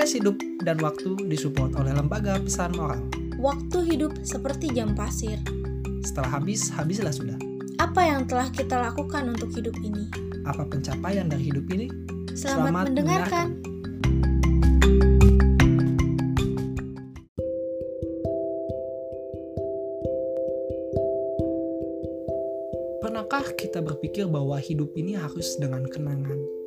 Podcast 0.00 0.16
Hidup 0.16 0.40
dan 0.64 0.80
Waktu 0.80 1.28
disupport 1.28 1.76
oleh 1.76 1.92
Lembaga 1.92 2.40
Pesan 2.40 2.72
Moral. 2.72 3.04
Waktu 3.36 3.84
hidup 3.84 4.16
seperti 4.24 4.72
jam 4.72 4.96
pasir. 4.96 5.36
Setelah 6.00 6.40
habis, 6.40 6.72
habislah 6.72 7.12
sudah. 7.12 7.36
Apa 7.76 8.08
yang 8.08 8.24
telah 8.24 8.48
kita 8.48 8.80
lakukan 8.80 9.28
untuk 9.28 9.52
hidup 9.52 9.76
ini? 9.84 10.08
Apa 10.48 10.64
pencapaian 10.64 11.28
dari 11.28 11.52
hidup 11.52 11.68
ini? 11.68 11.92
Selamat, 12.32 12.88
mendengarkan. 12.88 13.60
Pernahkah 23.04 23.52
kita 23.52 23.84
berpikir 23.84 24.24
bahwa 24.32 24.56
hidup 24.64 24.96
ini 24.96 25.12
harus 25.12 25.60
dengan 25.60 25.84
kenangan? 25.92 26.59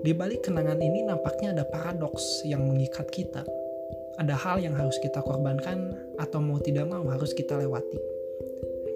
Di 0.00 0.14
balik 0.14 0.46
kenangan 0.46 0.78
ini 0.78 1.02
nampaknya 1.02 1.50
ada 1.58 1.64
paradoks 1.66 2.46
yang 2.46 2.62
mengikat 2.70 3.10
kita. 3.10 3.42
Ada 4.22 4.38
hal 4.38 4.62
yang 4.62 4.78
harus 4.78 4.94
kita 5.02 5.18
korbankan 5.18 5.98
atau 6.22 6.38
mau 6.38 6.62
tidak 6.62 6.86
mau 6.86 7.02
harus 7.10 7.34
kita 7.34 7.58
lewati. 7.58 7.98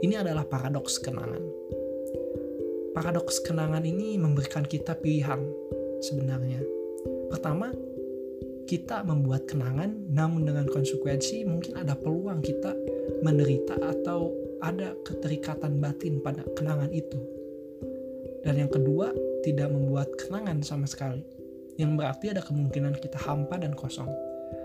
Ini 0.07 0.23
adalah 0.23 0.47
paradoks 0.47 1.03
kenangan. 1.03 1.43
Paradoks 2.95 3.43
kenangan 3.43 3.83
ini 3.83 4.15
memberikan 4.15 4.63
kita 4.63 4.95
pilihan 4.95 5.43
sebenarnya. 5.99 6.63
Pertama, 7.27 7.75
kita 8.65 9.03
membuat 9.03 9.51
kenangan 9.51 9.93
namun 10.15 10.47
dengan 10.47 10.71
konsekuensi 10.71 11.43
mungkin 11.45 11.77
ada 11.77 11.99
peluang 11.99 12.39
kita 12.41 12.73
menderita 13.27 13.77
atau 13.83 14.33
ada 14.65 14.97
keterikatan 15.05 15.83
batin 15.83 16.23
pada 16.25 16.47
kenangan 16.57 16.89
itu. 16.95 17.19
Dan 18.45 18.61
yang 18.61 18.71
kedua, 18.73 19.13
tidak 19.45 19.69
membuat 19.69 20.09
kenangan 20.17 20.65
sama 20.65 20.89
sekali. 20.89 21.21
Yang 21.77 21.93
berarti 22.01 22.27
ada 22.33 22.41
kemungkinan 22.41 22.97
kita 22.97 23.21
hampa 23.21 23.61
dan 23.61 23.77
kosong. 23.77 24.09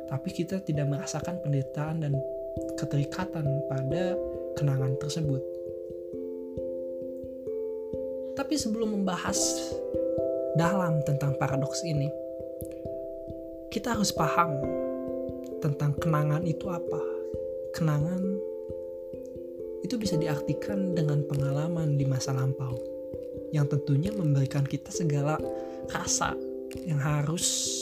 Tapi 0.07 0.29
kita 0.31 0.63
tidak 0.63 0.87
merasakan 0.87 1.43
penderitaan 1.43 1.99
dan 1.99 2.15
keterikatan 2.79 3.45
pada 3.67 4.15
kenangan 4.55 4.95
tersebut. 4.97 5.43
Tapi 8.39 8.55
sebelum 8.55 8.95
membahas 8.95 9.37
dalam 10.55 11.03
tentang 11.03 11.35
paradoks 11.35 11.83
ini, 11.83 12.07
kita 13.67 13.93
harus 13.99 14.15
paham 14.15 14.55
tentang 15.59 15.91
kenangan 15.99 16.47
itu 16.47 16.71
apa. 16.71 17.03
Kenangan 17.75 18.21
itu 19.83 19.95
bisa 19.99 20.15
diartikan 20.17 20.95
dengan 20.95 21.21
pengalaman 21.27 21.99
di 21.99 22.05
masa 22.07 22.33
lampau 22.33 22.98
yang 23.49 23.65
tentunya 23.65 24.13
memberikan 24.13 24.65
kita 24.65 24.93
segala 24.93 25.37
rasa 25.89 26.37
yang 26.85 27.01
harus 27.01 27.75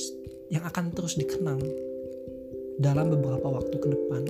yang 0.47 0.63
akan 0.63 0.95
terus 0.95 1.19
dikenang 1.19 1.59
dalam 2.79 3.11
beberapa 3.11 3.51
waktu 3.51 3.75
ke 3.75 3.87
depan. 3.91 4.23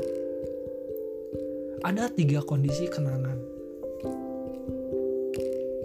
Ada 1.86 2.10
tiga 2.10 2.42
kondisi 2.42 2.90
kenangan. 2.90 3.38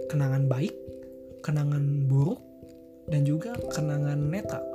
Kenangan 0.09 0.49
baik, 0.49 0.73
kenangan 1.45 2.09
buruk, 2.09 2.41
dan 3.09 3.21
juga 3.27 3.53
kenangan 3.69 4.17
netral. 4.17 4.65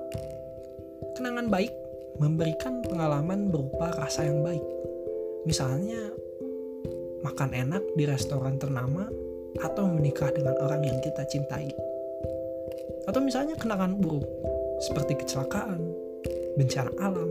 Kenangan 1.19 1.51
baik 1.51 1.75
memberikan 2.23 2.83
pengalaman 2.87 3.51
berupa 3.51 3.91
rasa 3.99 4.27
yang 4.31 4.47
baik. 4.47 4.63
Misalnya 5.43 6.15
makan 7.27 7.51
enak 7.51 7.83
di 7.99 8.05
restoran 8.07 8.63
ternama 8.63 9.11
atau 9.63 9.91
menikah 9.91 10.31
dengan 10.31 10.55
orang 10.63 10.83
yang 10.87 10.99
kita 11.03 11.27
cintai. 11.27 11.71
Atau 13.09 13.25
misalnya 13.25 13.57
kenangan 13.57 13.97
buruk 13.97 14.27
seperti 14.79 15.19
kecelakaan, 15.19 15.81
bencana 16.55 16.93
alam, 17.01 17.31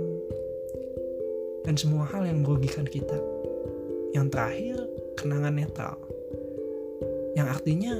dan 1.68 1.75
semua 1.75 2.07
hal 2.07 2.24
yang 2.24 2.41
merugikan 2.44 2.88
kita. 2.88 3.19
Yang 4.16 4.28
terakhir, 4.31 4.78
kenangan 5.19 5.53
netral. 5.53 5.97
Yang 7.35 7.47
artinya 7.53 7.94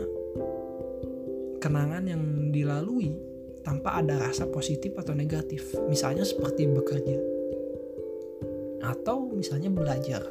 kenangan 1.60 2.04
yang 2.08 2.24
dilalui 2.56 3.12
tanpa 3.68 4.00
ada 4.00 4.16
rasa 4.24 4.48
positif 4.48 4.96
atau 4.96 5.12
negatif. 5.12 5.76
Misalnya 5.92 6.24
seperti 6.24 6.64
bekerja. 6.72 7.20
Atau 8.88 9.28
misalnya 9.36 9.68
belajar. 9.68 10.24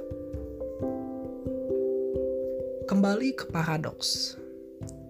Kembali 2.86 3.34
ke 3.34 3.50
paradoks. 3.50 4.38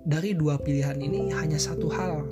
Dari 0.08 0.32
dua 0.32 0.56
pilihan 0.56 0.96
ini 0.96 1.28
hanya 1.36 1.60
satu 1.60 1.92
hal. 1.92 2.24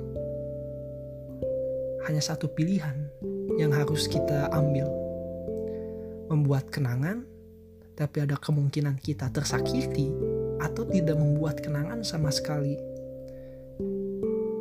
Hanya 2.09 2.17
satu 2.17 2.49
pilihan 2.49 3.13
yang 3.61 3.69
harus 3.69 4.09
kita 4.09 4.49
ambil. 4.49 4.89
Membuat 6.33 6.73
kenangan, 6.73 7.29
tapi 7.93 8.25
ada 8.25 8.41
kemungkinan 8.41 8.97
kita 8.97 9.29
tersakiti 9.29 10.09
atau 10.65 10.81
tidak 10.89 11.13
membuat 11.13 11.61
kenangan 11.61 12.01
sama 12.01 12.33
sekali. 12.33 12.81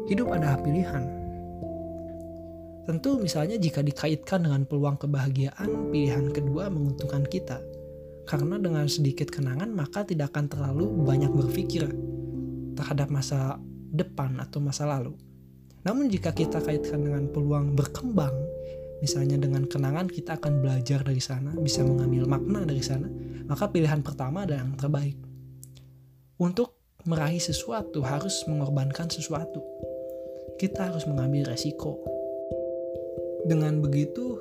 Hidup 0.04 0.36
ada 0.36 0.60
pilihan. 0.60 1.08
Tentu 2.84 3.16
misalnya 3.16 3.56
jika 3.56 3.80
dikaitkan 3.80 4.44
dengan 4.44 4.68
peluang 4.68 5.00
kebahagiaan, 5.00 5.88
pilihan 5.88 6.28
kedua 6.28 6.68
menguntungkan 6.68 7.24
kita 7.24 7.64
karena 8.24 8.56
dengan 8.56 8.88
sedikit 8.88 9.28
kenangan 9.28 9.68
maka 9.72 10.04
tidak 10.04 10.32
akan 10.32 10.48
terlalu 10.48 10.88
banyak 11.04 11.32
berpikir 11.32 11.88
terhadap 12.74 13.12
masa 13.12 13.60
depan 13.94 14.40
atau 14.40 14.58
masa 14.58 14.88
lalu. 14.88 15.14
Namun 15.84 16.08
jika 16.08 16.32
kita 16.32 16.64
kaitkan 16.64 17.04
dengan 17.04 17.28
peluang 17.28 17.76
berkembang, 17.76 18.32
misalnya 19.04 19.36
dengan 19.36 19.68
kenangan 19.68 20.08
kita 20.08 20.40
akan 20.40 20.64
belajar 20.64 21.04
dari 21.04 21.20
sana, 21.20 21.52
bisa 21.60 21.84
mengambil 21.84 22.24
makna 22.24 22.64
dari 22.64 22.80
sana, 22.80 23.06
maka 23.44 23.68
pilihan 23.68 24.00
pertama 24.00 24.48
adalah 24.48 24.64
yang 24.64 24.74
terbaik. 24.80 25.16
Untuk 26.40 26.74
meraih 27.04 27.38
sesuatu 27.38 28.00
harus 28.00 28.48
mengorbankan 28.48 29.12
sesuatu. 29.12 29.60
Kita 30.56 30.88
harus 30.88 31.04
mengambil 31.04 31.52
resiko. 31.52 32.00
Dengan 33.44 33.84
begitu, 33.84 34.40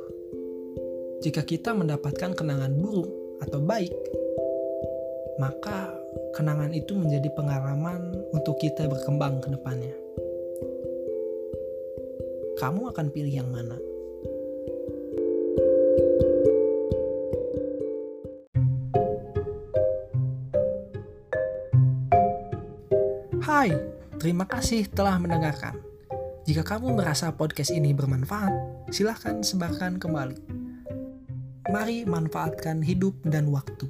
jika 1.19 1.43
kita 1.43 1.75
mendapatkan 1.75 2.31
kenangan 2.31 2.72
buruk, 2.79 3.22
atau 3.43 3.59
baik, 3.59 3.91
maka 5.35 5.91
kenangan 6.31 6.71
itu 6.71 6.95
menjadi 6.95 7.27
pengalaman 7.35 8.15
untuk 8.31 8.55
kita 8.55 8.87
berkembang 8.87 9.43
ke 9.43 9.51
depannya. 9.51 9.95
Kamu 12.63 12.95
akan 12.95 13.07
pilih 13.11 13.43
yang 13.43 13.49
mana? 13.51 13.75
Hai, 23.43 23.75
terima 24.23 24.47
kasih 24.47 24.87
telah 24.87 25.19
mendengarkan. 25.19 25.75
Jika 26.47 26.63
kamu 26.63 26.95
merasa 26.95 27.35
podcast 27.35 27.75
ini 27.75 27.91
bermanfaat, 27.91 28.87
silahkan 28.95 29.43
sebarkan 29.43 29.99
kembali. 29.99 30.62
Mari 31.72 32.03
manfaatkan 32.03 32.84
hidup 32.84 33.16
dan 33.24 33.47
waktu. 33.47 33.88